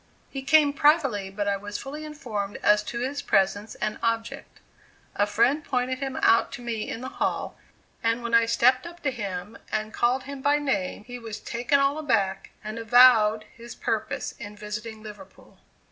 He 0.31 0.41
came 0.41 0.73
privately, 0.73 1.29
but 1.29 1.47
I 1.47 1.57
was 1.57 1.77
fully 1.77 2.05
informed 2.05 2.57
as 2.63 2.81
to 2.85 3.01
his 3.01 3.21
presence 3.21 3.75
and 3.75 3.99
object. 4.01 4.59
A 5.15 5.27
friend 5.27 5.63
pointed 5.63 5.99
him 5.99 6.17
out 6.23 6.51
to 6.53 6.63
me 6.63 6.89
in 6.89 7.01
the 7.01 7.07
hall, 7.21 7.55
and 8.01 8.23
when 8.23 8.33
I 8.33 8.47
stepped 8.47 8.87
up 8.87 9.01
to 9.03 9.11
him, 9.11 9.59
and 9.71 9.93
called 9.93 10.23
him 10.23 10.41
by 10.41 10.57
name, 10.57 11.03
he 11.03 11.19
was 11.19 11.39
"taken 11.39 11.79
all 11.79 11.99
aback," 11.99 12.49
and 12.63 12.79
avowed 12.79 13.45
his 13.53 13.75
purpose 13.75 14.31
in 14.39 14.55
visiting 14.55 15.03
Liverpool. 15.03 15.59